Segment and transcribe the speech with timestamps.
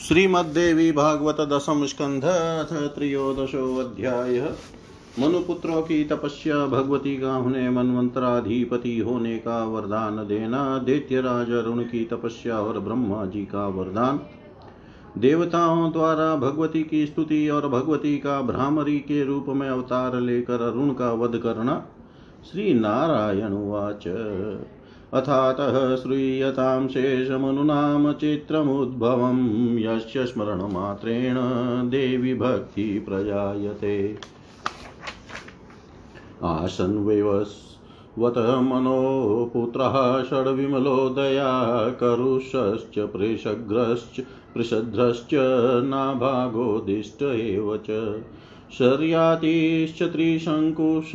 [0.00, 4.38] श्रीमद्देवी भागवत दशम स्कंध, अथ त्रयोदशोऽध्याय
[5.18, 12.04] मनुपुत्रों की तपस्या भगवती का उन्हें मनवंतराधिपति होने का वरदान देना दैत्य राज अरुण की
[12.04, 14.20] तपस्या और ब्रह्मा जी का वरदान।
[15.18, 20.92] देवताओं द्वारा भगवती की स्तुति और भगवती का भ्रामरी के रूप में अवतार लेकर अरुण
[20.94, 21.82] का वध करना,
[22.50, 24.08] श्री नारायण उवाच
[25.14, 29.38] अथातः श्रूयतां शेषमनुनाम चित्रमुद्भवं,
[29.78, 31.34] यस्य स्मरणमात्रेण
[31.90, 34.18] देवी भक्ति प्रजायते।
[36.44, 44.20] आसन्वेवस्वत मनो पुत्रः षड्विमलोदया करुषश्च प्रेषग्रश्च
[44.54, 45.30] पृषध्रश्च
[45.84, 48.20] नाभागोदिष्ट एव च।
[48.78, 51.12] शर्यातिश्च त्रिशङ्कुश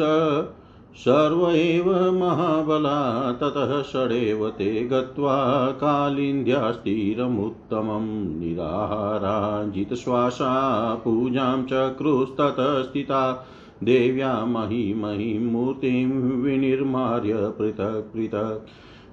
[0.95, 13.47] सर्व एव महाबला, ततः षडेव ते गत्वा कालिन्द्यास्तीरमुत्तमं निराहाराजितश्वासा पूजां चक्रुस्ततः स्थिता,
[13.83, 18.67] देव्या महीमहीं मूर्तिं विनिर्मार्य पृथक् पृथक्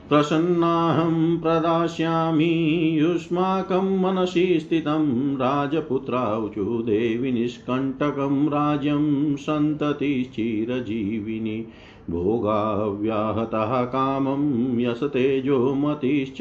[0.08, 11.66] प्रसन्नाहं प्रदास्यामि युष्माकं मनसि स्थितं राजपुत्राऊचु देवि निष्कण्टकं राज्यं सन्ततिश्चिरजीविनी
[12.10, 16.38] भोगाव्याहतः कामं यशतेजोमतिश्च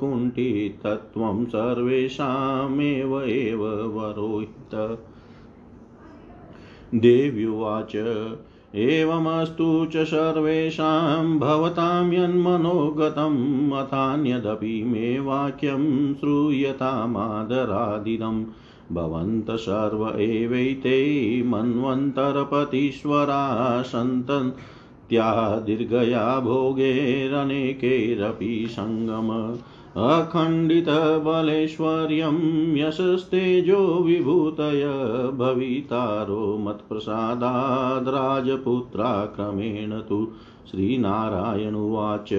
[0.00, 3.64] कुण्ठितत्वं सर्वेषामेव एव
[3.98, 4.98] वरोहित।
[6.94, 7.96] देव्युवाच
[8.76, 18.44] एवमस्तु च सर्वेषां भवतां यन्मनोगतम् अथान्यदपि मे वाक्यं श्रूयतामादरादिदम्।
[18.92, 29.58] भवन्त सर्व एवैते मन्वन्तरपतीश्वरा सन्तत्या दीर्घया भोगैरनेकैरपि सङ्गम
[29.96, 34.84] अखण्डितबलेश्वर्यं यशस्तेजो विभूतय
[35.34, 40.32] भवितारो मत्प्रसादाद्राजपुत्रा क्रमेण तु
[40.70, 42.32] श्रीनारायण उवाच।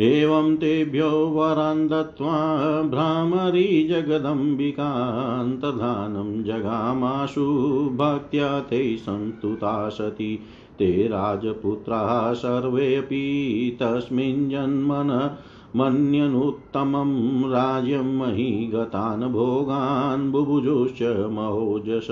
[0.00, 7.46] एवं तेभ्यो वरान् दत्त्वा भ्रामरी जगदम्बिकान्तर्धानं जगामाशु
[7.94, 10.40] भक्त्या ते संस्तुता सती
[10.78, 15.36] ते राजपुत्राः सर्वेऽपि तस्मिन् जन्मन
[15.76, 22.06] मन्यनुत्तमं राज्यं मही गतान् भोगान् बुभुजुश्च महोजश।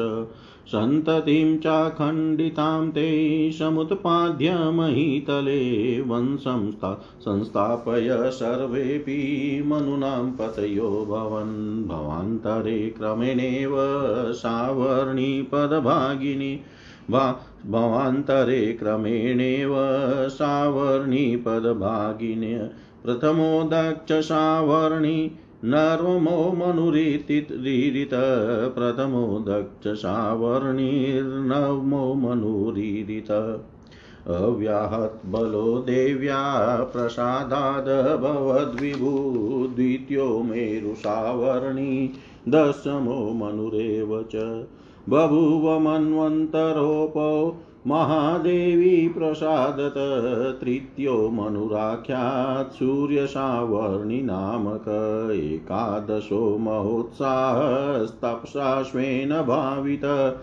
[0.67, 6.71] सन्ततिं चाखण्डितां ते समुत्पाद्य महीतले वंशं
[7.21, 13.73] संस्थापय सर्वेऽपि मनुनां पतयो भवन्। भवान्तरे क्रमेणेव
[14.33, 16.61] सावर्णि पदभागिनी
[17.67, 19.75] भवान्तरे क्रमेणेव
[20.29, 22.71] सावर्णीपदभागिन्य
[23.05, 25.31] प्रथमो दक्ष सावर्णी
[25.65, 28.11] नर्मो मनुरीरित
[28.75, 33.61] प्रथमो दक्ष सावर्णिर्नवमो मनुरीरित।
[34.27, 42.13] अव्याहतबलो देव्या प्रसादादभवद्विभू द्वितीयो मेरुसावर्णी
[42.49, 44.67] दशमो मनुरेव च।
[45.09, 47.57] बभूव मन्वन्तरोपो
[47.87, 49.95] महादेवी प्रसादत,
[50.61, 54.85] तृतीयो मनुराख्यात् सूर्यसावर्णिनामक,
[55.33, 60.37] एकादशो महोत्साहस्तप्साश्वेन भावित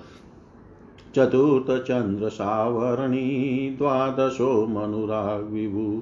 [1.15, 6.01] चतुर्थचन्द्रसावर्णी द्वादशो मनुराग्विभु,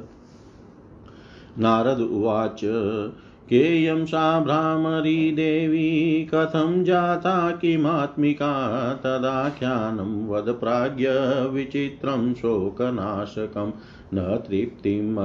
[1.59, 2.61] नारद उवाच,
[3.49, 11.07] केयं सा भ्रामरी देवी, कथं जाता किमात्मिका तदाख्यानं वद प्राज्ञ
[11.49, 13.71] विचित्रं शोकनाशकं।
[14.13, 15.17] न तृप्तिम्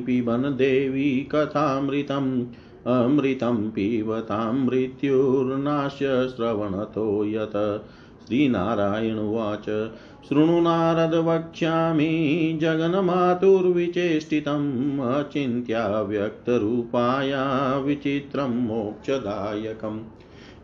[0.00, 2.46] पिबन देवी कथामृतम्।
[2.88, 7.86] अमृतं पिबतां मृत्युर्नाश्य श्रवणतो यत्।
[8.26, 9.90] श्रीनारायण उवाच।
[10.28, 20.00] शृणु नारद वक्ष्यामि। जगन्मातुर्विचेष्टितम् अचिन्त्या व्यक्तरूपाया विचित्रं मोक्षदायकम्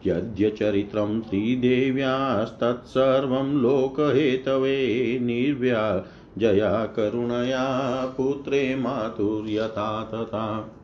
[0.06, 6.06] यद्यचरित्रं श्रीदेव्यास्तत्सर्वं लोकहेतवे निर्व्या।
[6.38, 10.80] जया करुणया पुत्रे मातुर्यथा तथा।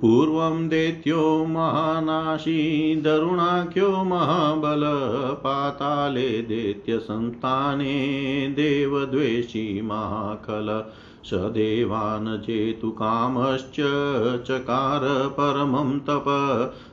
[0.00, 4.80] पूर्वं दैत्यो महानाशी, दरुणाख्यो महाबल,
[5.44, 6.42] पाताले
[8.48, 10.92] देवद्वेषी महाखल।
[11.24, 13.76] स देवान् चेतुकामश्च
[14.48, 16.24] चकार परमं तप।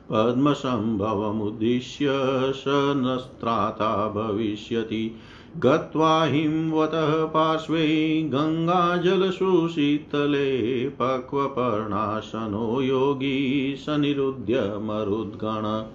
[0.09, 2.07] पद्मसम्भवमुद्दिश्य
[2.55, 2.63] स
[2.97, 5.15] नस्त्राता भविष्यति।
[5.57, 15.85] गत्वा हिंवतः पार्श्वे गङ्गाजलसुशीतले पक्वपर्णाशनो योगी सनिरुध्य मरुद्गण।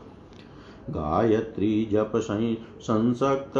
[0.90, 2.12] गायत्री जप
[2.80, 3.54] संसक्त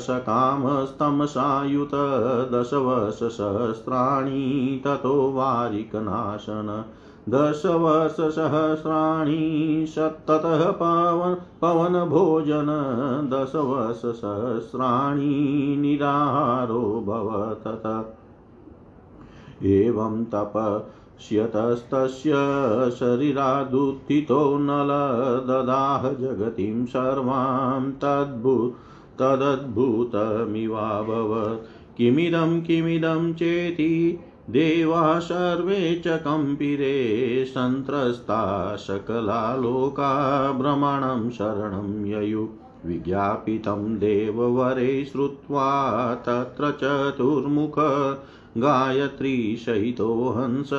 [0.00, 1.90] सकामस्तमसायुत
[2.52, 6.84] दशवर्षसहस्राणि ततो वारिकनाशन।
[7.28, 12.66] दशवर्षसहस्राणि सत्ततः पवन पवनभोजन
[13.32, 18.16] दशवर्षसहस्राणि निराहारो भवतत।
[19.64, 22.32] एवं तपस्यतस्तस्य
[22.90, 24.88] शरीरादुत्थितो नल
[25.46, 28.72] ददाह जगतिं सर्वां तद्भू,
[29.18, 34.18] तदद्भुतमिवाभवत्। किमिदं किमिदं चेति
[34.50, 42.48] देवा सर्वे च कम्पिरे सन्त्रस्ता सकला लोका भ्रमणं शरणं ययु।
[42.86, 47.74] विज्ञापितं देववरे श्रुत्वा तत्र चतुर्मुख
[48.58, 50.70] गायत्रीसहितो हंस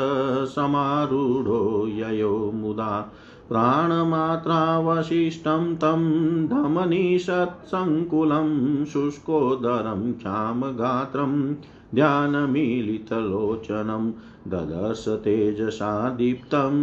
[0.55, 3.13] समारूढो ययो मुदा।
[3.49, 11.55] प्राणमात्रावशिष्टं तं धमनिषत्सङ्कुलं शुष्कोदरं क्षामगात्रम्
[11.95, 14.11] ध्यानमीलितलोचनं
[14.47, 16.73] ददर्श तेजसा दीप्तं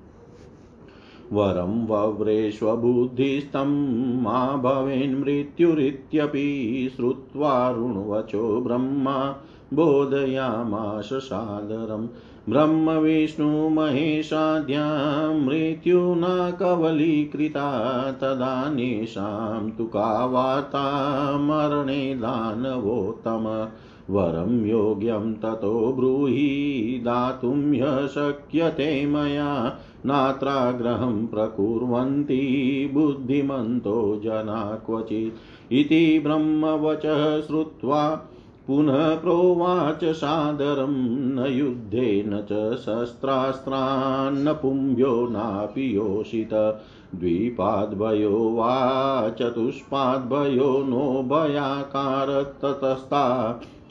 [1.34, 9.36] वरं वव्रेष्वबुद्धिस्तं मा भवेन्मृत्युरित्यपि श्रुत्वारुणवचो ब्रह्मा,
[9.74, 12.08] बोधयामाश सादरम्
[12.50, 23.68] ब्रह्मविष्णुमहेशाद्यां मृत्युना कवलीकृता तदानीशां तु का वार्ता मरणे दानवोत्तम।
[24.10, 37.42] वरं योग्यं ततो ब्रूहि दातुं ह्य शक्यते मया। नात्राग्रहं प्रकुर्वन्ति बुद्धिमन्तो जना क्वचित्। इति ब्रह्मवचः
[37.42, 38.30] श्रुत्वा
[38.68, 40.94] पुनः प्रोवाच सादरं
[41.36, 46.84] न युद्धेन च शस्त्रास्त्रान्न पुंभ्यो नापि योषित।
[47.16, 52.20] द्विपाद्भयो वा चतुष्पाद्भयो नो भयाकारततस्ता।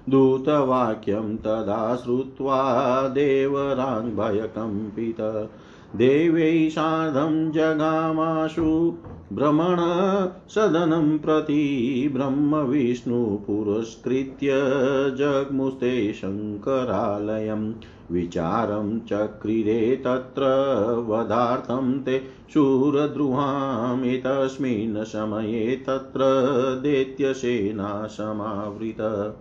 [0.09, 5.49] दूतवाक्यं तदा श्रुत्वा देवराङ्भयकम्पित।
[5.95, 8.97] देवै सार्धं जगामाशु
[9.33, 9.77] भ्रमण
[10.49, 14.49] सदनं प्रति ब्रह्मविष्णुपुरस्कृत्य
[15.17, 17.73] जग्मुस्ते शङ्करालयं।
[18.11, 20.43] विचारं चक्रिरे तत्र
[21.07, 22.23] वधार्थं ते
[22.53, 26.19] शूरद्रुहामेतस्मिन् समये तत्र
[26.83, 29.35] दैत्यसेना समावृत।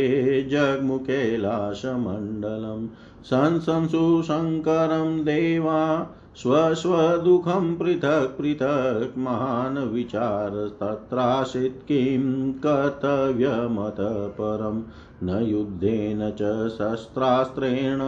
[0.51, 2.87] जग्मुकैलासमण्डलं
[3.25, 6.07] संसंसु शङ्करं देवा
[6.37, 13.97] स्वस्वदुःखं पृथक् पृथक् महान् विचारस्तत्रासीत् किं कर्तव्यमत
[14.41, 14.83] परं
[15.27, 17.99] न युद्धेन च शस्त्रास्त्रेण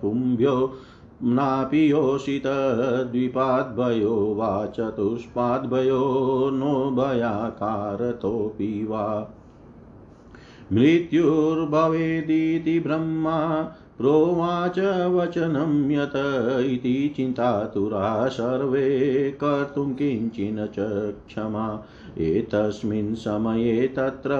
[0.00, 0.72] पुंभ्यो
[1.22, 2.42] नापि योषित
[3.12, 9.28] द्विपाद्भयो वा चतुष्पाद्भयो नो भयाकारतोऽपि वा।
[10.72, 13.70] मृत्युर्भवेदिति ब्रह्मा
[14.02, 14.78] प्रोवाच
[15.14, 16.12] वचनं यत
[16.66, 20.74] इति चिन्तातुरा सर्वे कर्तुं किञ्चिन च
[21.26, 21.86] क्षमा।
[22.18, 24.30] एतस्मिन् समये तत्र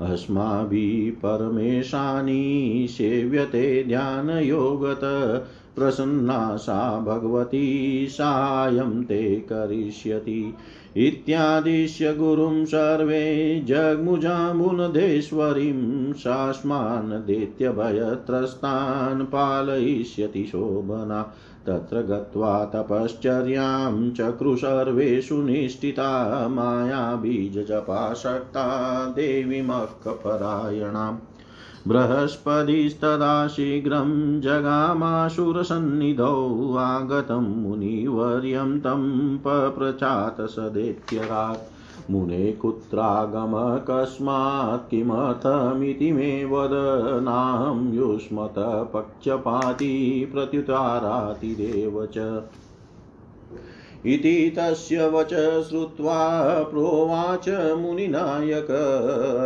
[0.00, 5.00] अस्माभिः परमेशानी सेव्यते ध्यानयोगत
[5.76, 10.54] प्रसन्ना सा भगवती, सायं ते करिष्यति।
[10.96, 21.34] इत्यादिश्य गुरुं सर्वे जग्मुजामुनधेश्वरीं सास्मान् दैत्यभयत्रस्तान् पालयिष्यति शोभना।
[21.66, 31.16] तत्र गत्वा तपश्चर्यां चक्रु सर्वेषु निष्ठिता, मायाबीजजपाशक्ता देवीमक्कपरायणाम्
[31.88, 46.70] बृहस्पतिस्तदा शीघ्रं जगामाशुरसन्निधौ आगतं मुनिवर्यं तं पप्रचात सदेत्यरात् मुने कुत्रागमकस्मात् किमर्थमिति मे वद,
[47.22, 52.42] नाहं युष्मतपक्षपाती प्रत्युतारातिरेव च।
[54.06, 58.66] इति तस्य वच श्रुत्वा प्रोवाच मुनिनायक,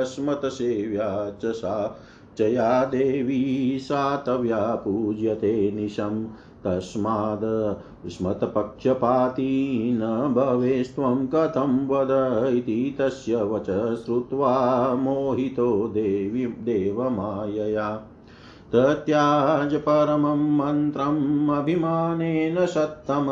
[0.03, 1.99] अस्मत्सेव्या च सा
[2.39, 6.27] च या देवी सातव्या पूज्यते निशम्
[6.65, 18.03] तस्माद् स्मत्पक्षपाती न भवेस्त्वं कथं वद इति तस्य वच श्रुत्वा मोहितो देवी देवमायया।
[18.73, 23.27] तत्याज परमं मन्त्रम् सत्तम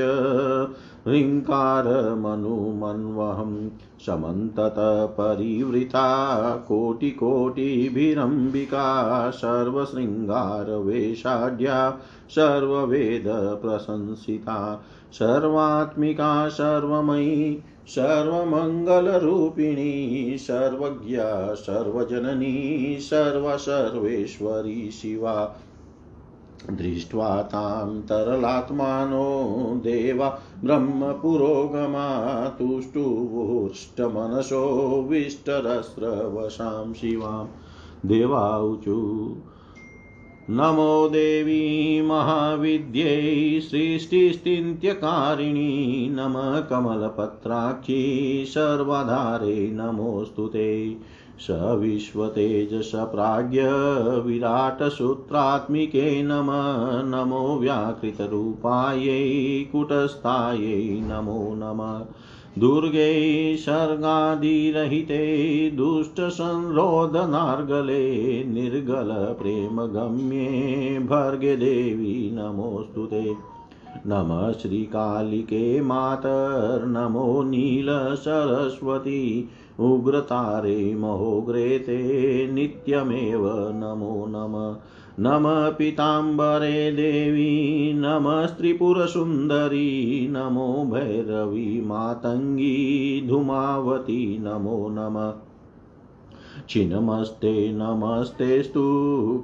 [1.08, 3.70] ह्रीङ्कारमनुमन्वहं
[4.06, 6.06] समन्ततपरिवृता
[6.68, 25.56] कोटिकोटिभिरम्बिका सर्वशृङ्गारवेषाढ्या सर्ववेदप्रशंसिता सर्वात्मिका सर्वमयी सर्वमङ्गलरूपिणी सर्वज्ञा सर्वजननी सर्वसर्वेश्वरी शिवा।
[26.70, 39.36] दृष्ट्वा तां तरलात्मानो देवा ब्रह्मपुरोगमा तुष्टुवुष्टमनसो विष्टरस्रवशां शिवां। देवाऊचु
[40.50, 50.96] नमो देवी महाविद्यै सृष्टिस्थित्यकारिणी नमः कमलपत्राक्षी सर्वाधारे नमोऽस्तु ते।
[51.40, 53.62] स विश्वतेजसप्राज्ञ
[54.22, 56.46] विराटसूत्रात्मिके नम
[57.04, 62.06] नमो व्याकृतरूपायै कुटस्थायै नमो नमः।
[62.58, 73.34] दुर्गे सर्गादिरहिते दुष्टसंरोधनार्गले निर्गलप्रेमगम्ये भर्गे देवी नमोऽस्तु ते।
[74.06, 79.48] नमः श्रीकालिके मातर्नमो नीलसरस्वती
[79.80, 84.76] उग्रतारे महोग्रे ते नित्यमेव नमो नमः।
[85.18, 95.32] नमः पीताम्बरे देवी नमस्त्रिपुरसुन्दरी नमो भैरवी मातङ्गी, धूमावती, नमो नमः।
[96.68, 98.82] छिन्नमस्ते नमस्तेस्तु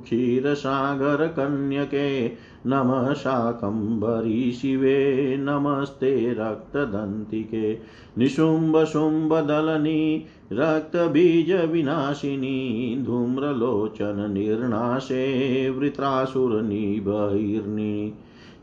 [0.04, 2.28] क्षीरसागरकन्यके
[2.66, 7.78] नमः शाकम्भरी शिवे, नमस्ते रक्तदन्तिके।
[8.18, 18.14] निशुम्भशुम्भदलनी रक्तबीजविनाशिनी धूम्रलोचननिर्नाशे वृत्रासुरनिबहिर्नि।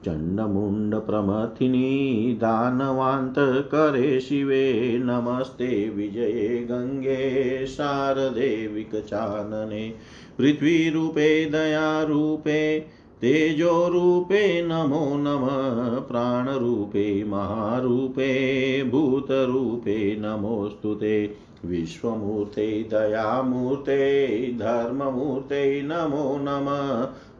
[0.06, 9.94] चण्डमुण्डप्रमथिनी दानवान्तकरे शिवे, नमस्ते विजये गङ्गे शारदेविकचानने
[10.38, 12.96] पृथ्वीरूपे दयारूपे
[13.26, 26.66] तेजोरूपे नमो नमः, प्राणरूपे, महारूपे, भूतरूपे, नमोऽस्तु ते। विश्वमूर्ते, दयामूर्ते, धर्ममूर्ते, नमो नम।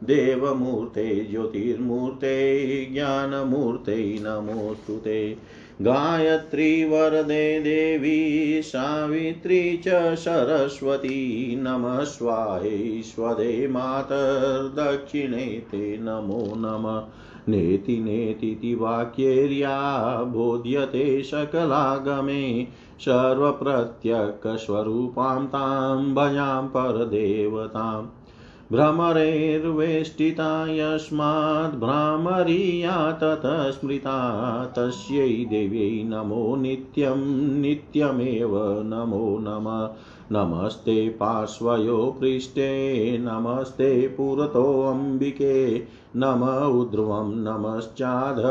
[0.06, 5.36] देवमूर्ते, ज्योतिर्मूर्ते, ज्ञानमूर्ते, नमोऽस्तु ते।
[5.82, 17.08] गायत्री वरदे देवी सावित्री च सरस्वती, नमः स्वाहेश्वरे मातर्दक्षिणे ते नमो नमः।
[17.48, 22.66] नेति नेतीति वाक्येर्या बोध्यते सकलागमे
[23.00, 28.25] सर्वप्रत्यकस्वरूपां तां भजां परदेवताम्।
[28.72, 39.90] भ्रमरेर्वेष्टिता यस्माद्भ्रामरीया ततः स्मृता तस्यै देव्यै नमो नित्यं नित्यमेव नमो नमः।
[40.32, 45.82] नमस्ते पार्श्वयो पृष्ठे, नमस्ते पुरतोऽम्बिके
[46.16, 48.42] नम ऊर्ध्वं नमश्चाध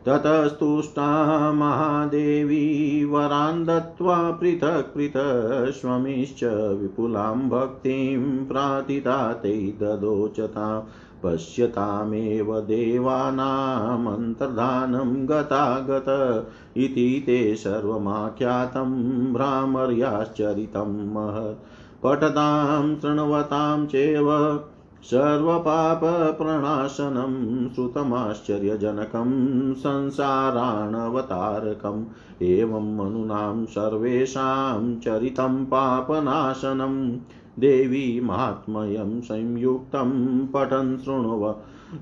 [0.06, 10.82] ततस्तुष्टा महादेवी वरान् दत्त्वा पृथक् पृथक् विपुलां भक्तिं प्रातिता ते ददोचतां।
[11.24, 21.63] पश्यतामेव देवानामन्तर्धानं गतागत इति ते सर्वमाख्यातं भ्रामर्याश्चरितं महत्।
[22.04, 24.60] पठतां शृण्वतां चैव
[25.04, 37.18] सर्वपापप्रणाशनं श्रुतमाश्चर्यजनकं संसाराणवतारकम् एवं मनुनां सर्वेषां चरितं पापनाशनं।
[37.60, 41.56] देवी महात्म्यं संयुक्तं पठन् शृण्व,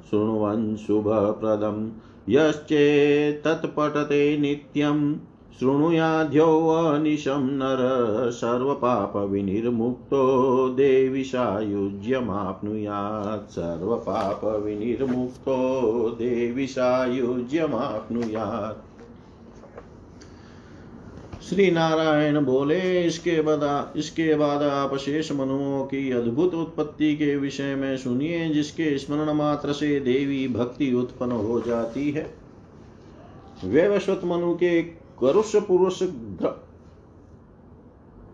[0.09, 1.91] शृण्वन् शुभप्रदं।
[2.29, 5.15] यश्चेत्तत्पठते नित्यं
[5.59, 19.03] शृणुयाद्योऽनिशं नर सर्वपापविनिर्मुक्तो देवि सायुज्यमाप्नुयात्। सर्वपापविनिर्मुक्तो देवि सायुज्यमाप्नुयात्।
[21.43, 27.75] श्री नारायण बोले, इसके बाद इसके बाद आप शेष मनुओं की अद्भुत उत्पत्ति के विषय
[27.75, 32.33] में सुनिए, जिसके स्मरण मात्र से देवी भक्ति उत्पन्न हो जाती है।
[33.65, 36.01] वैवस्वत मनु के करुष पुरुष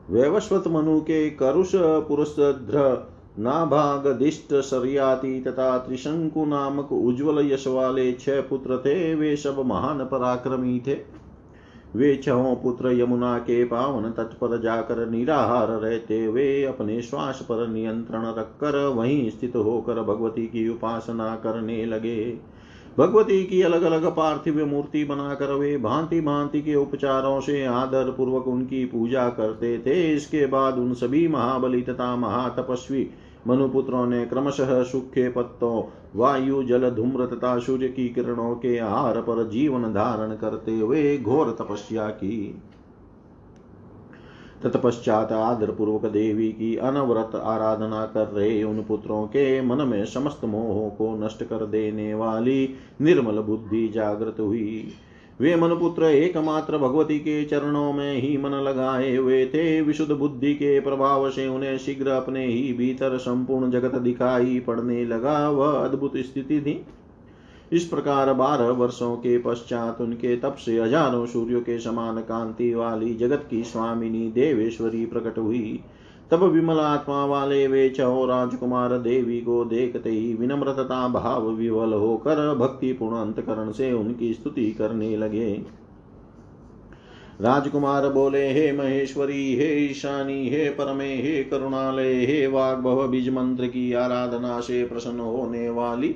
[0.10, 8.12] वैवस्वत मनु के करुष पुरुष ध्र नाभाग दिष्ट सरयाति तथा त्रिशंकु नामक उज्ज्वल यश वाले
[8.14, 10.98] छह पुत्र थे, वे सब महान पराक्रमी थे।
[11.96, 17.68] वे छहों पुत्र यमुना के पावन तट पर जाकर निराहार रहते, वे अपने श्वास पर
[17.68, 22.53] नियंत्रण रखकर वहीं स्थित होकर भगवती की उपासना करने लगे।
[22.98, 28.48] भगवती की अलग अलग पार्थिव मूर्ति बनाकर वे भांति भांति के उपचारों से आदर पूर्वक
[28.48, 33.10] उनकी पूजा करते थे। इसके बाद उन सभी महाबली तथा महातपस्वी
[33.48, 35.84] मनुपुत्रों ने क्रमशः सूखे पत्तों,
[36.16, 41.56] वायु, जल, धूम्र तथा सूर्य की किरणों के आहार पर जीवन धारण करते हुए घोर
[41.60, 42.62] तपस्या की।
[44.64, 50.46] तत्पश्चात आदर पूर्वक देवी की अनवरत आराधना कर रहे उन पुत्रों के मन में समस्त
[50.46, 52.70] मोहों को नष्ट कर देने वाली
[53.02, 54.94] निर्मल बुद्धि जागृत हुई।
[55.42, 60.80] वे मनुपुत्र एकमात्र भगवती के चरणों में ही मन लगाए हुए थे। विशुद्ध बुद्धि के
[60.80, 66.62] प्रभाव से उन्हें शीघ्र अपने ही भीतर संपूर्ण जगत दिखाई पड़ने लगा। वह अद्भुत स्थिति
[66.62, 66.86] थी।
[67.72, 73.14] इस प्रकार बारह वर्षों के पश्चात उनके तप से हज़ारों सूर्यों के समान कांति वाली
[73.14, 75.80] जगत की स्वामिनी देवेश्वरी प्रकट हुई।
[76.32, 82.56] तब विमल आत्मा वाले वे चौ राजकुमार देवी को देखते ही विनम्रता भाव विवल होकर
[82.56, 85.54] भक्तिपूर्ण अंतकरण से उनकी स्तुति करने लगे।
[87.42, 93.94] राजकुमार बोले, हे महेश्वरी, हे ईशानी, हे परमे, हे करुणालय, हे वाग्भव, बीज मंत्र की
[93.94, 96.16] आराधना से प्रसन्न होने वाली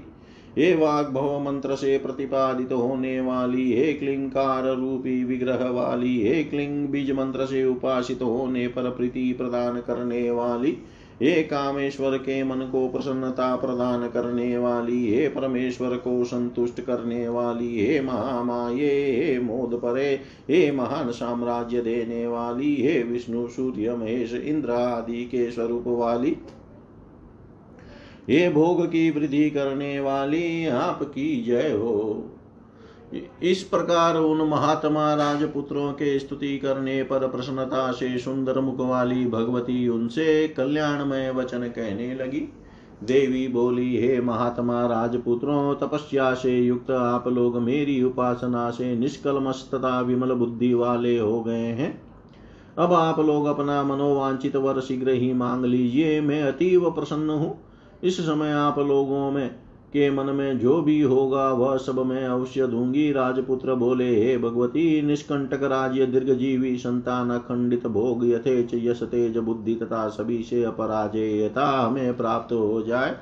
[0.58, 7.12] हे भव मंत्र से प्रतिपादित होने वाली, हे क्लिंकार रूपी विग्रह वाली हे क्लिंग बीज
[7.12, 10.78] मंत्र से उपासित होने पर प्रीति प्रदान करने वाली,
[11.22, 17.86] हे कामेश्वर के मन को प्रसन्नता प्रदान करने वाली, हे परमेश्वर को संतुष्ट करने वाली,
[17.86, 24.72] हे महामाये, हे मोद परे, हे महान साम्राज्य देने वाली, हे विष्णु, सूर्य, महेश, इंद्र
[24.72, 26.38] आदि के स्वरूप वाली
[28.30, 32.24] हे भोग की वृद्धि करने वाली आपकी जय हो।
[33.44, 39.88] इस प्रकार उन महात्मा राजपुत्रों के स्तुति करने पर प्रसन्नता से सुंदर मुख वाली भगवती
[39.88, 42.42] उनसे कल्याणमय वचन कहने लगी।
[43.04, 50.00] देवी बोली, हे महात्मा राजपुत्रों, तपस्या से युक्त आप लोग मेरी उपासना से निष्कलमश तथा
[50.02, 52.02] विमल बुद्धि वाले हो गए हैं।
[52.78, 57.67] अब आप लोग अपना मनोवांचित वर शीघ्र ही मांग लीजिए, मैं अतीव प्रसन्न हूँ।
[58.04, 59.50] इस समय आप लोगों में,
[59.94, 65.02] के मन में जो भी होगा, वह सब मैं अवश्य दूँगी। राजपुत्र बोले, हे भगवती,
[65.02, 72.18] निष्कंटक राज्य, दीर्घजीवी संतान, अखंडित भोग, यथेच यश, तेज बुद्धि तथा सभी से अपराजयता हमें
[72.18, 73.16] प्राप्त हो जाए।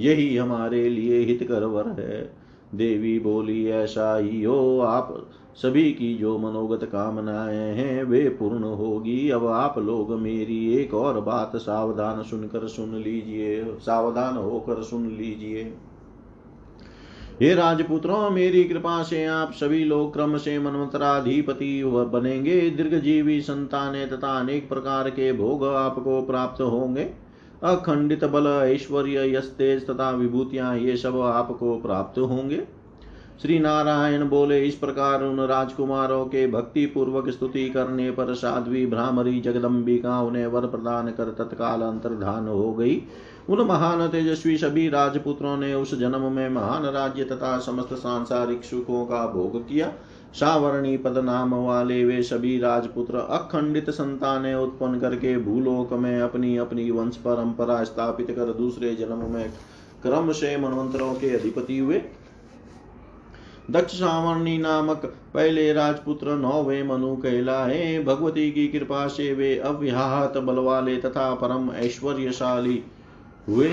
[0.00, 2.32] यही हमारे लिए हितकर वर है।
[2.74, 9.30] देवी बोली, ऐसा ही हो, आप सभी की जो मनोगत कामनाएँ हैं, वे पूर्ण होगी।
[9.30, 15.72] अब आप लोग मेरी एक और बात सावधान सुनकर सुन लीजिए, सावधान होकर सुन लीजिए।
[17.40, 24.38] हे राजपुत्रों, मेरी कृपा से आप सभी लोग क्रम से मनमंत्राधिपति बनेंगे। दीर्घजीवी संतानें तथा
[24.40, 27.10] अनेक प्रकार के भोग आपको प्राप्त होंगे।
[27.62, 32.81] अखंडित बल, ऐश्वर्य यस्तेज तथा विभूतियाँ, ये सब आपको प्राप्त होंगे।
[33.42, 39.40] श्री नारायण बोले, इस प्रकार उन राजकुमारों के भक्ति पूर्वक स्तुति करने पर साध्वी भ्रामरी
[39.40, 43.02] जगदम्बिका उन्हें वर प्रदान कर तत्काल अंतर्धान हो गई।
[43.48, 49.04] उन महान तेजस्वी सभी राजपुत्रों ने उस जन्म में महान राज्य तथा समस्त सांसारिक सुखों
[49.06, 49.92] का भोग किया।
[50.34, 56.90] सावरणी पद नाम वाले वे सभी राजपुत्र अखंडित संतानें उत्पन्न करके भूलोक में अपनी अपनी
[56.90, 59.46] वंश परंपरा स्थापित कर दूसरे जन्म में
[60.02, 62.02] क्रम से मनवंतरों के अधिपति हुए।
[63.72, 65.04] दक्ष सावर्णी नामक
[65.34, 71.70] पहले राजपुत्र नौवे मनु कहलाए। भगवती की कृपा से वे अव्याहत बल वाले तथा परम
[71.70, 72.82] ऐश्वर्यशाली
[73.48, 73.72] हुए।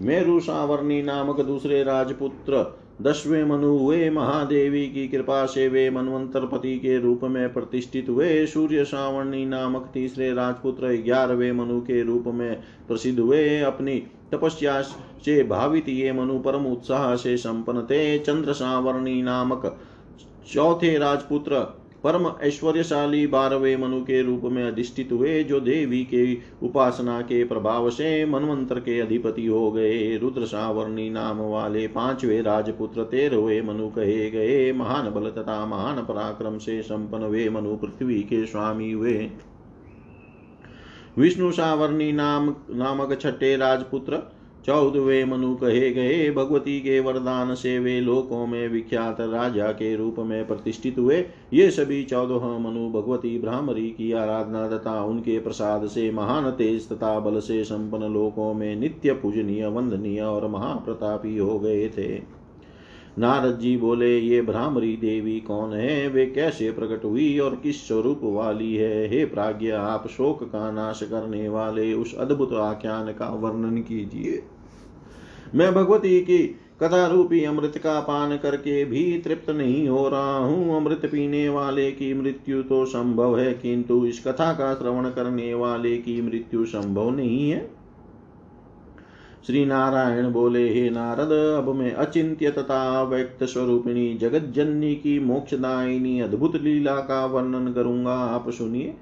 [0.00, 2.64] मेरु सावर्णी नामक दूसरे राजपुत्र
[3.02, 8.46] दसवें मनु हुए। महादेवी की कृपा से वे मनवंतर पति के रूप में प्रतिष्ठित हुए।
[8.46, 12.54] सूर्य सावर्णी नामक तीसरे राजपुत्र ग्यारहवें मनु के रूप में
[12.88, 19.22] प्रसिद्ध हुए। अपनी तपस्या से भावित ये मनु परम उत्साह से संपन्न थे चंद्र सावर्णी
[19.22, 19.78] नामक
[20.52, 21.60] चौथे राजपुत्र
[22.04, 27.90] परम ऐश्वर्यशाली बारहवें मनु के रूप में अधिष्ठित हुए, जो देवी के उपासना के प्रभाव
[27.90, 34.30] से मनवंतर के अधिपति हो गए। रुद्र सावर्णी नाम वाले पांचवे राजपुत्र तेरहवे मनु कहे
[34.30, 39.30] गए। महान बल तथा महान पराक्रम से संपन्न वे मनु पृथ्वी के स्वामी हुए।
[41.18, 44.18] विष्णु सावर्णी नाम नामक छठे राजपुत्र
[44.66, 50.18] चौदहवें मनु कहे गए, भगवती के वरदान से वे लोकों में विख्यात राजा के रूप
[50.18, 56.10] में प्रतिष्ठित हुए। ये सभी चौदह मनु भगवती ब्राह्मरी की आराधना तथा उनके प्रसाद से
[56.10, 61.88] महान तेज तथा बल से संपन्न लोकों में नित्य पूजनीय, वंदनीय और महाप्रतापी हो गए
[61.88, 62.41] थे।
[63.18, 66.08] नारद जी बोले, ये भ्रामरी देवी कौन है?
[66.08, 69.08] वे कैसे प्रकट हुई और किस स्वरूप वाली है?
[69.08, 74.42] हे प्राज्ञ, आप शोक का नाश करने वाले उस अद्भुत आख्यान का वर्णन कीजिए।
[75.54, 76.38] मैं भगवती की
[76.82, 81.90] कथा रूपी अमृत का पान करके भी तृप्त नहीं हो रहा हूँ। अमृत पीने वाले
[81.92, 87.10] की मृत्यु तो संभव है, किंतु इस कथा का श्रवण करने वाले की मृत्यु संभव
[87.10, 87.81] नहीं है।
[89.46, 96.20] श्री नारायण बोले, हे नारद, अब मैं अचिंत्य तथा व्यक्त स्वरूपिणी जगत जननी की मोक्षदायिनी
[96.20, 98.94] अद्भुत लीला का वर्णन करूँगा। आप सुनिए।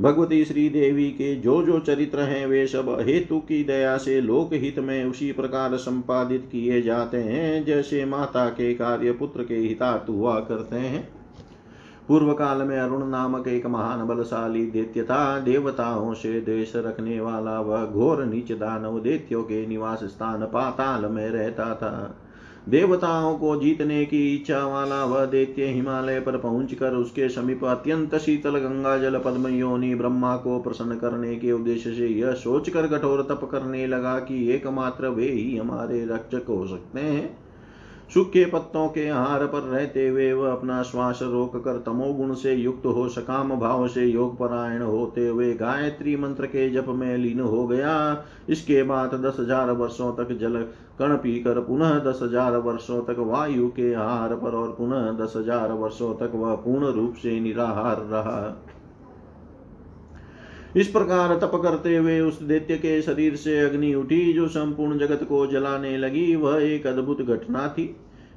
[0.00, 4.78] भगवती श्री देवी के जो जो चरित्र हैं, वे सब हेतु की दया से लोकहित
[4.78, 10.40] में उसी प्रकार संपादित किए जाते हैं, जैसे माता के कार्य पुत्र के हितार्थ हुआ
[10.40, 11.17] करते हैं।
[12.08, 17.60] पूर्व काल में अरुण नामक एक महान बलशाली दैत्य था देवताओं से देश रखने वाला
[17.60, 22.18] वह घोर नीच दानव दैत्यों के निवास स्थान पाताल में रहता था।
[22.68, 28.58] देवताओं को जीतने की इच्छा वाला वह दैत्य हिमालय पर पहुंचकर उसके समीप अत्यंत शीतल
[28.58, 33.48] गंगा जल पद्म योनि ब्रह्मा को प्रसन्न करने के उद्देश्य से यह सोचकर कठोर तप
[33.52, 37.47] करने लगा कि एकमात्र वे ही हमारे रक्षक हो सकते हैं।
[38.10, 42.86] सूखे पत्तों के आहार पर रहते हुए वह अपना श्वास रोक कर तमोगुण से युक्त
[42.86, 47.66] हो, सकाम भाव से योग परायण होते हुए गायत्री मंत्र के जप में लीन हो
[47.66, 50.56] गया। इसके बाद दस हज़ार वर्षों तक जल
[50.98, 55.72] कण पीकर पुनः दस हज़ार वर्षों तक वायु के आहार पर और पुनः दस हज़ार
[55.74, 58.40] वर्षों तक वह पूर्ण रूप से निराहार रहा।
[60.78, 65.24] इस प्रकार तप करते हुए उस दैत्य के शरीर से अग्नि उठी, जो संपूर्ण जगत
[65.28, 67.96] को जलाने लगी, वह एक अद्भुत घटना थी।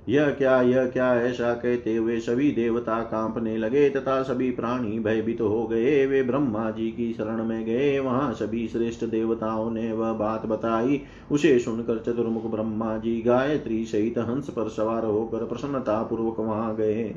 [0.09, 5.37] यह क्या यह क्या, ऐसा कहते हुए सभी देवता कांपने लगे, तथा सभी प्राणी भयभीत
[5.37, 9.93] तो हो गए। वे ब्रह्मा जी की शरण में गए। वहाँ सभी श्रेष्ठ देवताओं ने
[9.93, 11.01] वह बात बताई।
[11.31, 17.15] उसे सुनकर चतुर्मुख ब्रह्मा जी गायत्री सहित हंस पर सवार होकर प्रसन्नता पूर्वक वहाँ गए।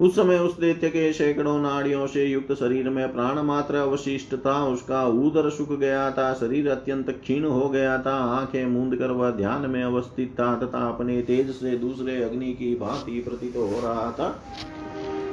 [0.00, 4.66] उस समय उस दैत्य के सैकड़ों नाड़ियों से युक्त शरीर में प्राण मात्र अवशिष्ट था।
[4.66, 9.30] उसका उदर सुख गया था, शरीर अत्यंत क्षीण हो गया था। आँखें मूंद कर वह
[9.30, 14.10] ध्यान में अवस्थित था तथा अपने तेज से दूसरे अग्नि की भांति प्रतीत हो रहा
[14.10, 14.42] था।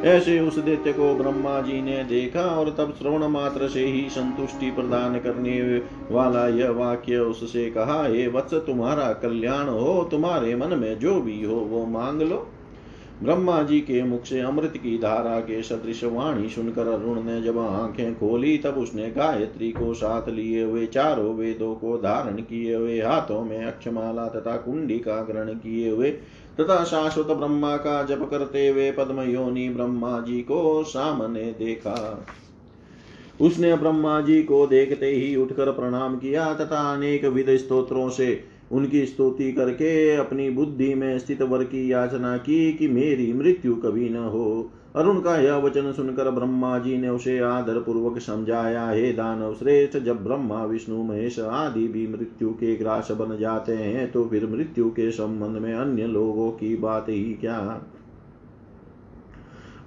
[0.03, 4.71] ऐसे उस दैत्य को ब्रह्मा जी ने देखा और तब श्रवण मात्र से ही संतुष्टि
[4.71, 10.99] प्रदान करने वाला यह वाक्य उससे कहा, हे वत्स, तुम्हारा कल्याण हो, तुम्हारे मन में
[10.99, 12.47] जो भी हो, वो मांग लो।
[13.21, 17.57] ब्रह्मा जी के मुख से अमृत की धारा के सदृश वाणी सुनकर अरुण ने जब
[17.57, 23.01] आँखें खोली, तब उसने गायत्री को साथ लिए हुए चारों वेदों को धारण किए हुए,
[23.01, 26.11] हाथों में अक्षमाला तथा कुंडी का ग्रहण किए हुए,
[26.59, 32.27] तथा शाश्वत ब्रह्मा का जप करते हुए पद्म योनि ब्रह्मा जी को सामने देखा।
[33.41, 39.05] उसने ब्रह्मा जी को देखते ही उठकर प्रणाम किया तथा अनेक विध स्त्रोत्रों से उनकी
[39.05, 44.15] स्तुति करके अपनी बुद्धि में स्थित वर की याचना की कि मेरी मृत्यु कभी न
[44.15, 49.53] हो। अरुण का यह वचन सुनकर ब्रह्मा जी ने उसे आदर पूर्वक समझाया, हे दानव
[49.53, 54.45] श्रेष्ठ, जब ब्रह्मा, विष्णु, महेश आदि भी मृत्यु के ग्रास बन जाते हैं तो फिर
[54.47, 57.57] मृत्यु के संबंध में अन्य लोगों की बात ही क्या?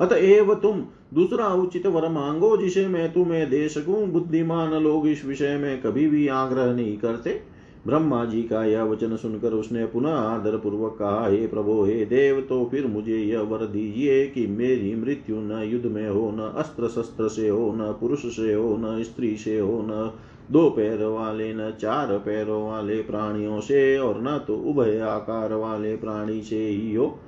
[0.00, 0.84] अतएव तुम
[1.14, 6.06] दूसरा उचित वर मांगो, जिसे मैं तुम्हें दे सकूँ। बुद्धिमान लोग इस विषय में कभी
[6.06, 7.40] भी आग्रह नहीं करते।
[7.86, 12.40] ब्रह्मा जी का यह वचन सुनकर उसने पुनः आदर पूर्वक कहा, हे प्रभो, हे देव
[12.40, 16.88] तो फिर मुझे यह वर दीजिए कि मेरी मृत्यु न युद्ध में हो, न अस्त्र
[16.88, 20.12] शस्त्र से हो, न पुरुष से हो, न स्त्री से हो, न
[20.52, 25.96] दो पैर वाले, न चार पैरों वाले प्राणियों से और न तो उभय आकार वाले
[25.96, 27.18] प्राणी से ही हो।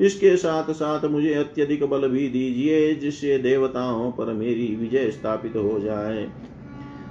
[0.00, 5.78] इसके साथ साथ मुझे अत्यधिक बल भी दीजिए जिससे देवताओं पर मेरी विजय स्थापित हो
[5.80, 6.28] जाए।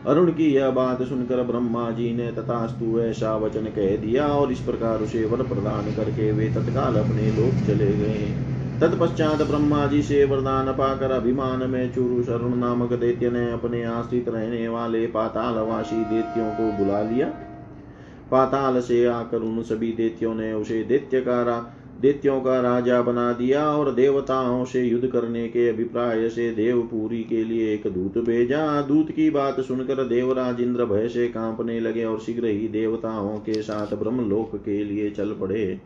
[0.07, 4.59] अरुण की यह बात सुनकर ब्रह्मा जी ने तथास्तु ऐसा वचन कह दिया और इस
[4.59, 8.33] प्रकार उसे वर प्रदान करके वे तत्काल अपने लोक चले गए।
[8.81, 14.29] तत्पश्चात ब्रह्मा जी से वरदान पाकर अभिमान में चुरु अरुण नामक दैत्य ने अपने आश्रित
[14.29, 17.27] रहने वाले पातालवासी दैत्यों को बुला लिया।
[18.31, 21.43] पाताल से आकर उन सभी दैत्यों ने उसे दैत्य का
[22.03, 27.43] दैत्यों का राजा बना दिया और देवताओं से युद्ध करने के अभिप्राय से देवपुरी के
[27.43, 32.19] लिए एक दूत भेजा। दूत की बात सुनकर देवराज इंद्र भय से कांपने लगे और
[32.19, 35.79] शीघ्र ही देवताओं के साथ ब्रह्मलोक के लिए चल पड़े।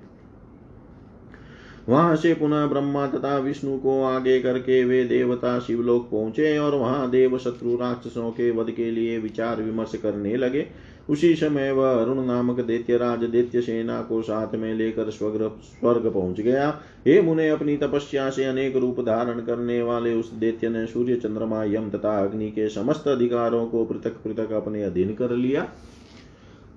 [1.89, 7.09] वहाँ से पुनः ब्रह्मा तथा विष्णु को आगे करके वे देवता शिवलोक पहुँचे और वहाँ
[7.09, 10.67] देव शत्रु राक्षसों के वध के लिए विचार विमर्श करने लगे।
[11.09, 16.41] उसी समय वह अरुण नामक दैत्यराज दैत्य सेना को साथ में लेकर स्वर्ग स्वर्ग पहुँच
[16.41, 16.69] गया।
[17.07, 21.63] हे मुने अपनी तपस्या से अनेक रूप धारण करने वाले उस दैत्य ने सूर्य चंद्रमा
[21.63, 25.67] यम तथा अग्नि के समस्त अधिकारों को पृथक पृथक अपने अधीन कर लिया।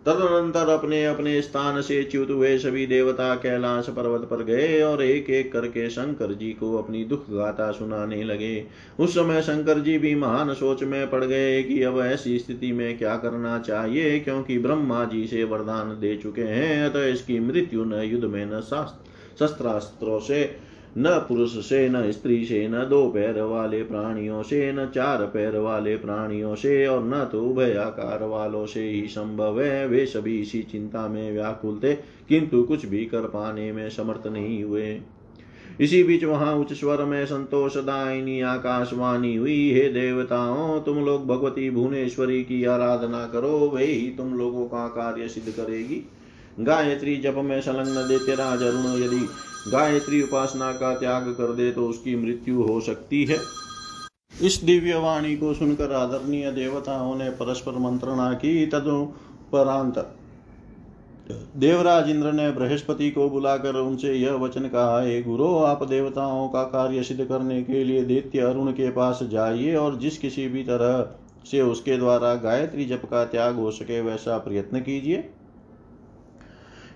[0.06, 5.30] तदनंतर अपने अपने स्थान से च्युत हुए सभी देवता कैलाश पर्वत पर गए और एक
[5.30, 8.64] एक करके शंकर जी को अपनी दुख गाथा सुनाने लगे।
[9.00, 12.98] उस समय शंकर जी भी महान सोच में पड़ गए कि अब ऐसी स्थिति में
[12.98, 17.84] क्या करना चाहिए, क्योंकि ब्रह्मा जी से वरदान दे चुके हैं, अतः तो इसकी मृत्यु
[17.84, 23.08] न युद्ध में, न शास्त्र, शस्त्रास्त्रों से न पुरुष से न स्त्री से न दो
[23.08, 28.24] पैर वाले प्राणियों से, न चार पैर वाले प्राणियों से और न तो उभय आकार
[28.24, 31.94] वालों से ही संभव है। वे सभी इसी चिंता में व्याकुल थे,
[32.28, 35.00] किंतु कुछ भी कर पाने में समर्थ नहीं हुए।
[35.80, 41.70] इसी बीच वहाँ उच्च स्वर में संतोष दायनी आकाशवाणी हुई, हे देवताओं, तुम लोग भगवती
[41.70, 46.02] भुवनेश्वरी की आराधना करो, वे ही तुम लोगों का कार्य सिद्ध करेगी।
[46.60, 49.26] गायत्री जप में संलग्न देते राज अरुण, यदि
[49.68, 53.38] गायत्री उपासना का त्याग कर दे तो उसकी मृत्यु हो सकती है।
[54.42, 59.98] इस दिव्य वाणी को सुनकर आदरणीय देवताओं ने परस्पर मंत्रणा की, तदुपरांत
[61.56, 66.62] देवराज इंद्र ने बृहस्पति को बुलाकर उनसे यह वचन कहा, हे गुरु, आप देवताओं का
[66.62, 71.14] कार्य सिद्ध करने के लिए दैत्य अरुण के पास जाइए और जिस किसी भी तरह
[71.50, 75.28] से उसके द्वारा गायत्री जप का त्याग हो सके, वैसा प्रयत्न कीजिए।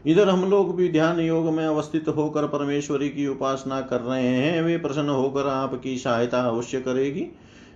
[0.06, 4.62] इधर हम लोग भी ध्यान योग में अवस्थित होकर परमेश्वरी की उपासना कर रहे हैं।
[4.62, 7.26] वे प्रसन्न होकर आपकी सहायता अवश्य करेगी।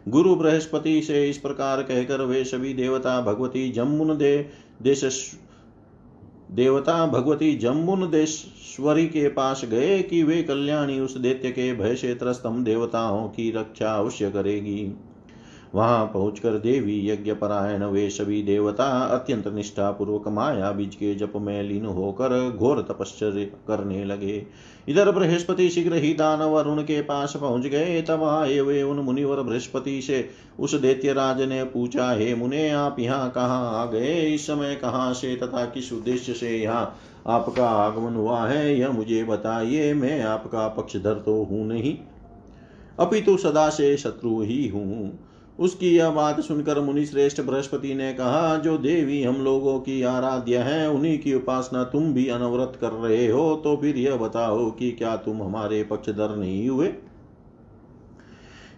[0.08, 4.50] गुरु बृहस्पति से इस प्रकार कहकर वे सभी देवता भगवती जम्मुन दे,
[4.82, 5.34] देश
[6.50, 12.14] देवता भगवती जम्मुन देश्वरी के पास गए कि वे कल्याणी उस दैत्य के भय से
[12.14, 14.92] त्रस्तम देवताओं की रक्षा अवश्य करेगी।
[15.74, 21.32] वहाँ पहुंचकर देवी यज्ञ परायण वे सभी देवता, अत्यंत निष्ठा पूर्वक माया बीज के जप
[21.36, 24.46] में लीन होकर घोर तपश्चर्य करने लगे।
[24.88, 29.42] इधर बृहस्पति शीघ्र ही दानव अरुण के पास पहुँच गए, तब आए वे उन मुनिवर
[29.42, 30.28] बृहस्पति से
[30.60, 34.14] उस दैत्य राज ने पूछा, हे मुने, आप यहाँ कहाँ आ गए?
[34.34, 38.78] इस समय कहाँ से तथा किस उद्देश्य से यहाँ आपका आगमन हुआ है?
[38.78, 41.96] यह मुझे बताइए, मैं आपका पक्षधर तो हूँ नहीं।
[42.98, 45.27] अपितु सदा से शत्रु ही हूँ।
[45.58, 50.58] उसकी यह बात सुनकर मुनि श्रेष्ठ बृहस्पति ने कहा, जो देवी हम लोगों की आराध्य
[50.58, 54.90] है, उन्हीं की उपासना तुम भी अनवरत कर रहे हो तो फिर यह बताओ कि
[54.90, 56.92] क्या तुम हमारे पक्षधर नहीं हुए?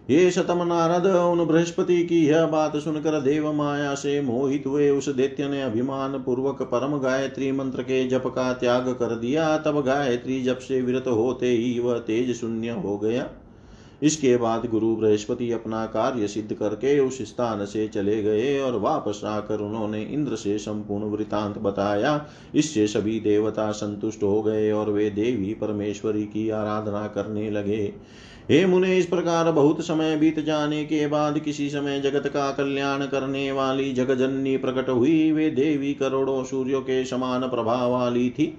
[0.09, 5.09] ये शतम नारद उन बृहस्पति की यह बात सुनकर देव माया से मोहित हुए, उस
[5.09, 10.41] दैत्य ने अभिमान पूर्वक परम गायत्री मंत्र के जप का त्याग कर दिया। तब गायत्री
[10.43, 13.29] जप से विरत होते ही वह तेज शून्य हो गया।
[14.01, 19.21] इसके बाद गुरु बृहस्पति अपना कार्य सिद्ध करके उस स्थान से चले गए और वापस
[19.25, 22.25] आकर उन्होंने इंद्र से संपूर्ण वृतांत बताया।
[22.55, 27.93] इससे सभी देवता संतुष्ट हो गए और वे देवी परमेश्वरी की आराधना करने लगे।
[28.49, 33.05] हे मुने, इस प्रकार बहुत समय बीत जाने के बाद किसी समय जगत का कल्याण
[33.05, 38.57] करने वाली जगजननी प्रकट हुई। वे देवी करोड़ों सूर्यों के समान प्रभाव वाली थी।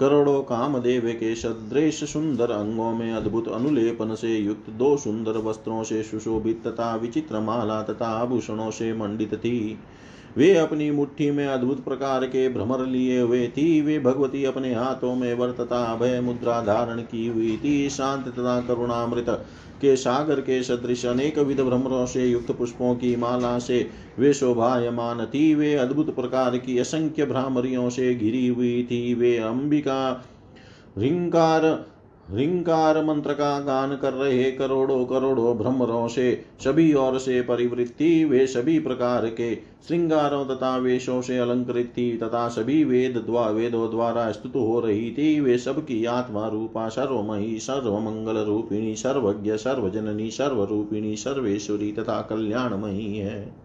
[0.00, 6.02] करोड़ों कामदेव के सदृश सुंदर अंगों में अद्भुत अनुलेपन से युक्त दो सुंदर वस्त्रों से
[6.02, 9.78] सुशोभित तथा विचित्र माला तथा आभूषणों से मंडित थी।
[10.36, 15.14] वे अपनी मुट्ठी में अद्भुत प्रकार के भ्रमर लिए हुए थी। वे भगवती अपने हाथों
[15.14, 19.26] में वर्तता अभय मुद्रा धारण की हुई थी। शांत तथा करुणामृत
[19.80, 25.26] के सागर के सदृश अनेक विध भ्रमरों से युक्त पुष्पों की माला से वे शोभायमान
[25.26, 30.24] थी। वे अद्भुत प्रकार की असंख्य भ्रामरियों से घिरी हुई थी। वे अंबिका
[30.98, 31.89] रिंकार
[32.34, 38.46] रिंकार मंत्र का गान कर रहे करोड़ों करोड़ों भ्रमरों से, सभी ओर से परिवृत्ति, वे
[38.46, 44.32] सभी प्रकार के श्रृंगारों तथा वेशों से अलंकृत थी तथा सभी वेद द्वा, वेदों द्वारा
[44.32, 51.92] स्तुत हो रही थी। वे सबकी आत्मा रूपा सर्वमयी, सर्वमंगल रूपिणी, सर्वज्ञ, सर्वजननी, सर्वरूपिणी, सर्वेश्वरी
[51.92, 53.59] तथा कल्याणमयी है।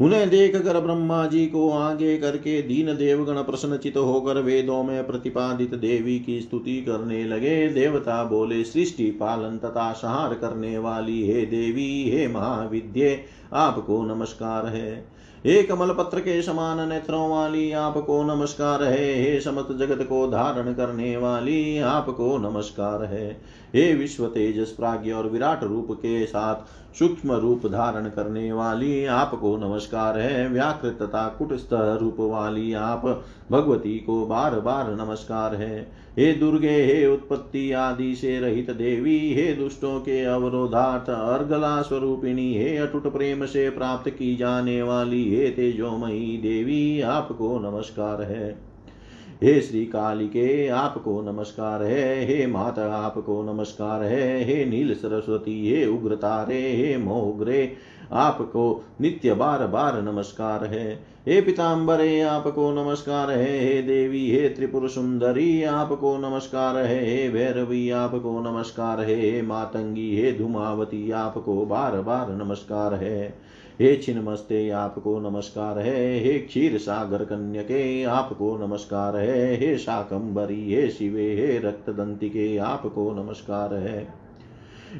[0.00, 5.74] उन्हें देख कर ब्रह्मा जी को आगे करके दीन देवगण प्रश्नचित होकर वेदों में प्रतिपादित
[5.74, 12.10] देवी की स्तुति करने लगे। देवता बोले, सृष्टि पालन तथा सहार करने वाली हे देवी,
[12.10, 15.14] हे महाविद्ये, आपको नमस्कार है।
[15.46, 20.74] हे कमल पत्र के समान नेत्रों वाली, आपको नमस्कार है। हे समस्त जगत को धारण
[20.74, 23.40] करने वाली, आपको नमस्कार है।
[23.74, 26.54] हे विश्व तेजस प्राज्ञ और विराट रूप के साथ
[26.98, 33.98] सूक्ष्म रूप धारण करने वाली आपको नमस्कार है। व्याकृत तथा कुटस्थ रूप वाली आप भगवती
[33.98, 40.00] को बार बार नमस्कार है। हे दुर्गे, हे उत्पत्ति आदि से रहित देवी, हे दुष्टों
[40.00, 47.00] के अवरोधार्थ अर्गला स्वरूपिणी, हे अटूट प्रेम से प्राप्त की जाने वाली हे तेजोमयी देवी,
[47.00, 48.73] आपको नमस्कार है।
[49.42, 55.86] हे श्री कालिके आपको नमस्कार है। हे माता, आपको नमस्कार है। हे नील सरस्वती, हे
[55.86, 57.76] उग्रतारे हे मोग्रे
[58.12, 64.88] आपको नित्य बार बार नमस्कार है। हे पिताम्बरे, आपको नमस्कार है। हे देवी, हे त्रिपुर
[64.88, 72.00] सुंदरी, आपको नमस्कार है। हे भैरवी, आपको नमस्कार है। हे मातंगी, हे धुमावती, आपको बार
[72.00, 73.34] बार नमस्कार है।
[73.80, 80.88] हे छिन्मस्ते आपको नमस्कार है। हे क्षीर सागर कन्यके, आपको नमस्कार है। हे शाकंबरी हे
[80.90, 84.14] शिवे, हे रक्त दंतिके आपको नमस्कार है।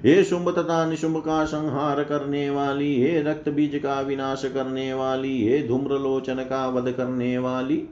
[0.05, 5.49] हे शुंभ तथा निशुंभ का संहार करने वाली, हे रक्त बीज का विनाश करने वाली,
[5.49, 7.89] हे धूम्रलोचन का वध करने वाली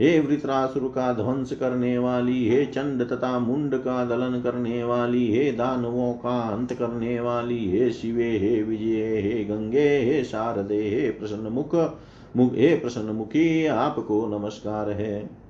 [0.00, 5.52] हे वृत्रासुर का ध्वंस करने वाली, हे चंड तथा मुंड का दलन करने वाली, हे
[5.52, 11.52] दानवों का अंत करने वाली, हे शिवे, हे विजय, हे गंगे, हे शारदे, हे प्रसन्न
[11.52, 11.74] मुख
[12.36, 15.43] मुख हे प्रसन्न मुखी आपको नमस्कार है।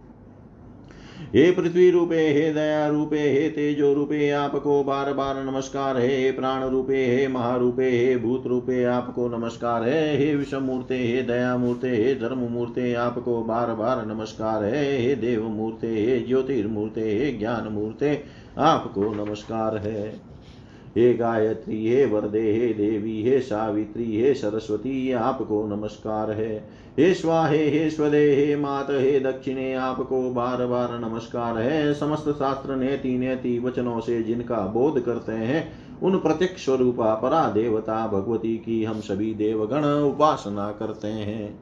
[1.26, 6.62] हे पृथ्वी रूपे, हे दया रूपे, हे तेजो रूपे, आपको बार बार नमस्कार है। प्राण
[6.62, 11.88] रूपे, हे महारूपे, हे भूत रूपे, आपको नमस्कार है। हे विषम मूर्ते हे दया मूर्ते
[11.88, 17.68] हे धर्म मूर्ते आपको बार बार नमस्कार है। हे देव मूर्ते हे ज्योतिर्मूर्ते, हे ज्ञान
[17.72, 18.22] मूर्ते
[18.58, 20.33] आपको नमस्कार है।
[20.98, 26.68] हे गायत्री, हे वरदे, हे देवी, हे सावित्री, हे सरस्वती आपको नमस्कार है।
[26.98, 32.76] हे स्वाहे, हे स्वदे, हे मात, हे दक्षिणे, आपको बार बार नमस्कार है। समस्त शास्त्र
[32.76, 35.72] नेति नेति वचनों से जिनका बोध करते हैं,
[36.02, 41.58] उन प्रत्यक्ष स्वरूपा परा देवता भगवती की हम सभी देवगण उपासना करते हैं।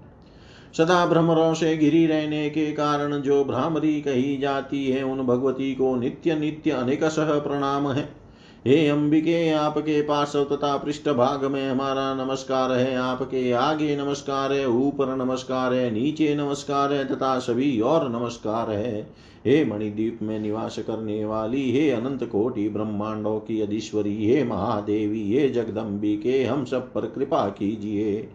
[0.79, 5.97] सदा भ्रमरों से घिरी रहने के कारण जो भ्रामरी कही जाती है, उन भगवती को
[5.97, 8.22] नित्य नित्य अनेकशः प्रणाम है।
[8.67, 14.69] हे अंबिके, आपके पास तथा पृष्ठ भाग में हमारा नमस्कार है। आपके आगे नमस्कार है,
[14.69, 19.11] ऊपर नमस्कार है, नीचे नमस्कार है तथा सभी और नमस्कार है।
[19.47, 25.49] हे मणिद्वीप में निवास करने वाली हे अनंत कोटि ब्रह्मांडों की अधीश्वरी, हे महादेवी, हे
[25.49, 28.29] जगदम्बिके, हम सब पर कृपा कीजिए।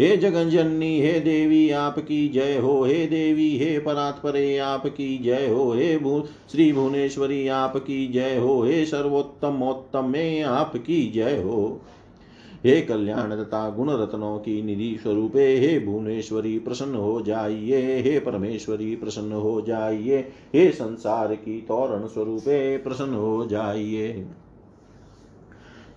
[0.00, 5.98] हे जगंजननी हे देवी आपकी जय हो। हे देवी, हे परात्परे आपकी जय हो। हे
[5.98, 6.22] भू,
[6.52, 11.80] श्री भुवनेश्वरी आपकी जय हो। हे सर्वोत्तमोत्तम, में आपकी जय हो।
[12.64, 18.96] हे कल्याण तथा गुण रत्नों की निधि स्वरूपे, हे भुवनेश्वरी, प्रसन्न हो जाइए। हे परमेश्वरी,
[18.96, 20.18] प्रसन्न हो जाइए।
[20.54, 24.26] हे संसार की तोरण स्वरूपे, प्रसन्न हो जाइए।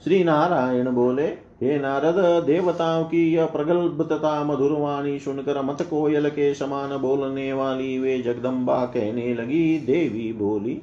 [0.04, 6.30] श्री नारायण बोले हे नारद, देवताओं की यह प्रगल्भ तथा मधुर वाणी सुनकर मत कोयल
[6.30, 10.82] के समान बोलने वाली वे जगदम्बा कहने लगी, देवी बोली,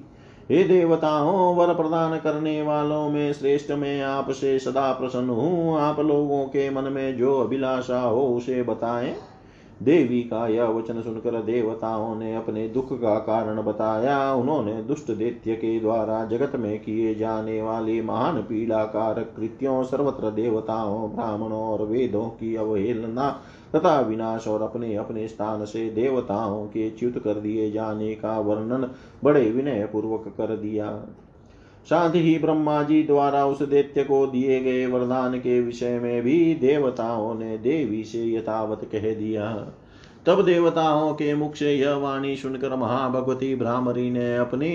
[0.50, 6.44] हे देवताओं, वर प्रदान करने वालों में श्रेष्ठ में आपसे सदा प्रसन्न हूँ। आप लोगों
[6.44, 9.16] के मन में जो अभिलाषा हो, उसे बताएँ।
[9.82, 15.54] देवी का यह वचन सुनकर देवताओं ने अपने दुख का कारण बताया। उन्होंने दुष्ट दैत्य
[15.54, 22.28] के द्वारा जगत में किए जाने वाले महान पीड़ाकारक कृत्यों, सर्वत्र देवताओं, ब्राह्मणों और वेदों
[22.30, 23.28] की अवहेलना
[23.76, 28.90] तथा विनाश और अपने अपने स्थान से देवताओं के च्युत कर दिए जाने का वर्णन
[29.24, 30.90] बड़े विनय पूर्वक कर दिया।
[31.90, 36.54] साथ ही ब्रह्मा जी द्वारा उस दैत्य को दिए गए वरदान के विषय में भी
[36.54, 39.50] देवताओं ने देवी से यथावत कह दिया।
[40.26, 44.70] तब देवताओं के मुख से यह वाणी सुनकर महाभगवती भ्रामरी ने अपने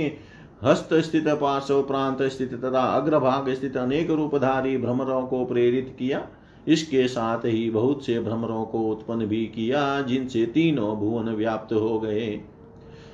[0.64, 6.28] हस्त स्थित पार्श्व प्रांत स्थित तथा अग्रभाग स्थित अनेक रूपधारी भ्रमरों को प्रेरित किया।
[6.68, 12.00] इसके साथ ही बहुत से भ्रमरों को उत्पन्न भी किया, जिनसे तीनों भुवन व्याप्त हो
[12.00, 12.42] गए।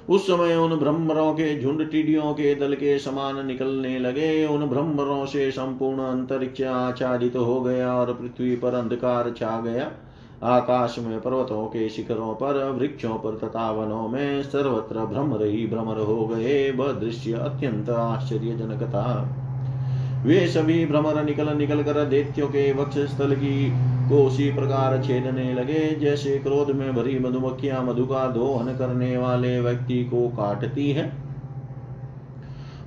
[0.09, 5.25] उस समय उन भ्रमरों के झुंड टिडियों के दल के समान निकलने लगे। उन भ्रमरों
[5.25, 9.91] से संपूर्ण अंतरिक्ष आच्छादित हो गया और पृथ्वी पर अंधकार छा गया।
[10.43, 15.97] आकाश में पर्वतों के शिखरों पर, वृक्षों पर तथा वनों में सर्वत्र भ्रमर ही भ्रमर
[15.97, 19.41] हो गए। वह दृश्य अत्यंत आश्चर्यजनक था।
[20.25, 23.69] वे सभी भ्रमर निकल निकल कर दैत्यों के वक्ष स्थल की
[24.09, 29.59] को उसी प्रकार छेदने लगे। जैसे क्रोध में भरी मधुमक्खियाँ मधु का दोहन करने वाले
[29.61, 31.11] व्यक्ति को काटती है।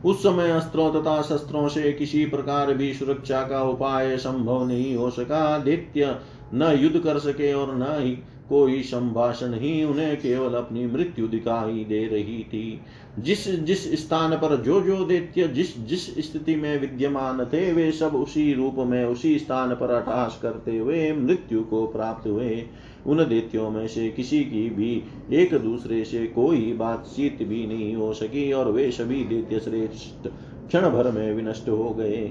[0.05, 5.11] उस समय अस्त्रों तथा शस्त्रों से किसी प्रकार भी सुरक्षा का उपाय संभव नहीं हो
[5.11, 6.17] सका। दैत्य
[6.55, 8.11] न युद्ध कर सके और न ही
[8.49, 12.81] कोई संभाषण ही उन्हें केवल अपनी मृत्यु दिखाई दे रही थी।
[13.19, 18.15] जिस जिस स्थान पर जो जो दैत्य, जिस जिस स्थिति में विद्यमान थे, वे सब
[18.15, 22.65] उसी रूप में, उसी स्थान पर अटहास करते हुए, मृत्यु को प्राप्त हुए।
[23.07, 25.03] उन दैत्यों में से किसी की भी
[25.33, 30.29] एक दूसरे से कोई बातचीत भी नहीं हो सकी और वे सभी दैत्य श्रेष्ठ
[30.69, 32.31] क्षण भर में विनष्ट हो गए।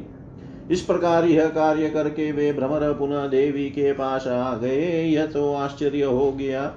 [0.71, 5.53] इस प्रकार यह कार्य करके वे भ्रमर पुनः देवी के पास आ गए। यह तो
[5.53, 6.75] आश्चर्य हो गया।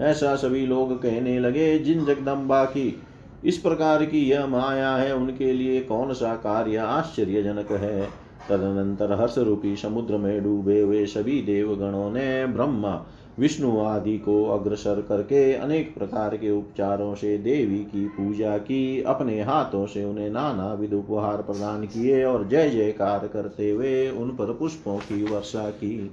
[0.00, 3.02] ऐसा सभी लोग कहने लगे, जिन जगदम्बा की
[3.44, 8.22] इस प्रकार की यह माया है, उनके लिए कौन सा कार्य आश्चर्यजनक है?
[8.48, 13.06] तदनंतर हर्ष रूपी समुद्र में डूबे हुए सभी देवगणों ने ब्रह्मा,
[13.38, 19.42] विष्णु आदि को अग्रसर करके अनेक प्रकार के उपचारों से देवी की पूजा की, अपने
[19.42, 24.52] हाथों से उन्हें नाना विध उपहार प्रदान किए और जय जयकार करते हुए उन पर
[24.52, 26.10] पुष्पों की वर्षा की।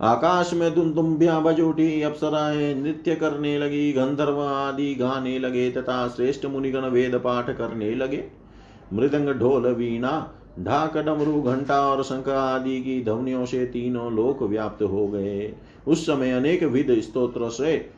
[0.00, 6.46] आकाश में दुमदुम्बियाँ बज उठी अप्सराएँ नृत्य करने लगी, गंधर्व आदि गाने लगे तथा श्रेष्ठ
[6.46, 8.24] मुनिगण वेद पाठ करने लगे।
[8.92, 14.82] मृदंग ढोल, वीणा, ढाक, डमरू, घंटा और शंख आदि की ध्वनियों से तीनों लोक व्याप्त
[14.82, 15.52] हो गए।
[15.86, 17.90] उस समय अनेक विध स्त्रोत्र से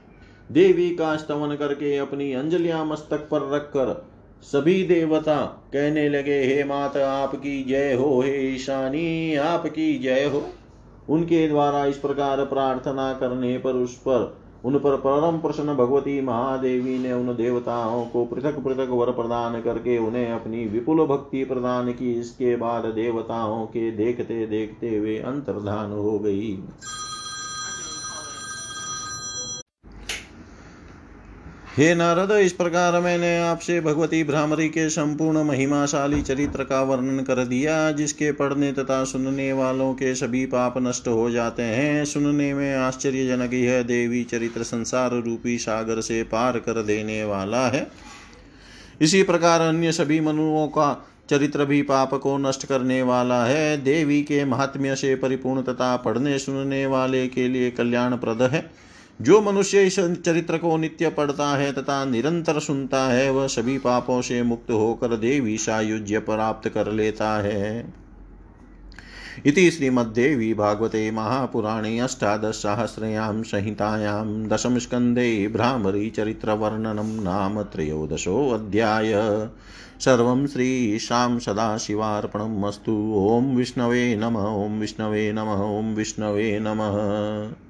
[0.52, 4.08] देवी का स्तवन करके अपनी अंजलियाँ मस्तक पर रखकर
[4.42, 5.36] सभी देवता
[5.72, 10.48] कहने लगे, हे माता, आपकी जय हो, हे ईशानी, आपकी जय हो।
[11.08, 16.98] उनके द्वारा इस प्रकार प्रार्थना करने पर उस पर, उन पर परम प्रसन्न भगवती महादेवी
[16.98, 22.12] ने उन देवताओं को पृथक पृथक वर प्रदान करके उन्हें अपनी विपुल भक्ति प्रदान की।
[22.12, 26.52] इसके बाद देवताओं के देखते देखते वे अंतर्धान हो गई।
[31.78, 37.44] हे नारद, इस प्रकार मैंने आपसे भगवती भ्रामरी के संपूर्ण महिमाशाली चरित्र का वर्णन कर
[37.44, 42.74] दिया, जिसके पढ़ने तथा सुनने वालों के सभी पाप नष्ट हो जाते हैं। सुनने में
[42.76, 47.86] आश्चर्यजनक यह देवी चरित्र संसार रूपी सागर से पार कर देने वाला है।
[49.00, 54.22] इसी प्रकार अन्य सभी मनुओं का चरित्र भी पाप को नष्ट करने वाला है। देवी
[54.22, 58.87] के महात्म्य से परिपूर्ण तथा पढ़ने सुनने वाले के लिए कल्याणप्रद है।
[59.22, 64.22] जो मनुष्य इस चरित्र को नित्य पढ़ता है तथा निरंतर सुनता है, वह सभी पापों
[64.22, 67.94] से मुक्त होकर देवी सायुज्य प्राप्त कर लेता है।
[69.46, 79.12] इति श्रीमद्देवी भागवते महापुराणे अष्टादशसहस्रयां संहितायां दशमस्कन्धे भ्रामरीचरित्रवर्णनं नाम त्रयोदशोऽध्याय।
[80.00, 87.67] सर्वं श्रीशां सदाशिवार्पणम् अस्तु। ॐ विष्णवे नम, ॐ विष्णवे नम, ॐ विष्णवे नमः।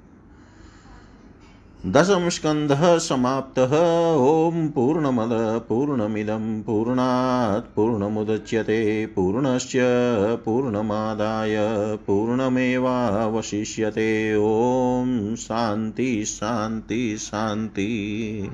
[1.85, 9.79] दशम स्कंध समाप्त। ओं पूर्णमद, पूर्णमिदं, पूर्णात्, पूर्णमुदच्यते पूर्णस्य
[10.45, 11.55] पूर्णमादाय,
[12.07, 18.49] पूर्णमेवावशिष्यते। ओ शांति शांति शांति